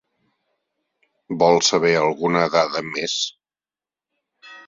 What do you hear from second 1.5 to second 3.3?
saber alguna dada més?